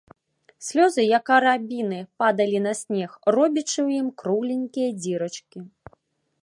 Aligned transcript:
Слёзы, 0.67 1.01
як 1.17 1.25
арабіны, 1.35 1.99
падалі 2.23 2.63
на 2.67 2.73
снег, 2.81 3.11
робячы 3.35 3.75
ў 3.87 4.05
ім 4.05 4.09
кругленькія 4.23 4.89
дзірачкі. 5.03 5.59